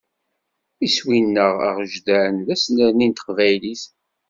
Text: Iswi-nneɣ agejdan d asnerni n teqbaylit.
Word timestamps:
Iswi-nneɣ 0.85 1.55
agejdan 1.67 2.35
d 2.45 2.47
asnerni 2.55 3.07
n 3.07 3.11
teqbaylit. 3.13 3.83